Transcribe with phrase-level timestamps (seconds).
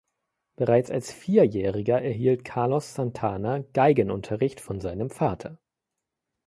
[0.55, 5.59] Bereits als Vierjähriger erhielt Carlos Santana Geigenunterricht von seinem Vater.